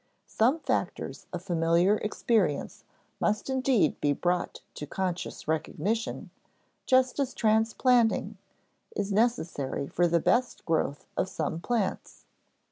[0.25, 2.83] Some factors of familiar experience
[3.19, 6.31] must indeed be brought to conscious recognition,
[6.87, 8.39] just as transplanting
[8.95, 12.25] is necessary for the best growth of some plants.